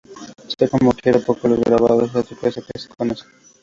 [0.51, 3.29] Sea como quiera, son pocos los grabados de turquesa que se conocen.